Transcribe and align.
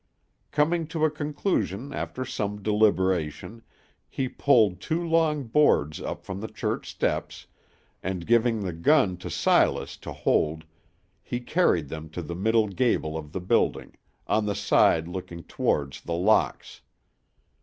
Coming 0.49 0.87
to 0.87 1.05
a 1.05 1.11
conclusion 1.11 1.93
after 1.93 2.25
some 2.25 2.63
deliberation, 2.63 3.61
he 4.09 4.27
pulled 4.27 4.81
two 4.81 5.03
long 5.07 5.43
boards 5.43 6.01
up 6.01 6.25
from 6.25 6.39
the 6.41 6.47
church 6.47 6.89
steps, 6.89 7.45
and, 8.01 8.25
giving 8.25 8.61
the 8.61 8.73
gun 8.73 9.15
to 9.17 9.29
Silas 9.29 9.95
to 9.97 10.11
hold, 10.11 10.65
he 11.21 11.39
carried 11.39 11.89
them 11.89 12.09
to 12.09 12.23
the 12.23 12.33
middle 12.33 12.67
gable 12.67 13.15
of 13.15 13.31
the 13.31 13.41
building, 13.41 13.93
on 14.25 14.47
the 14.47 14.55
side 14.55 15.07
looking 15.07 15.43
towards 15.43 16.01
The 16.01 16.15
Locks. 16.15 16.81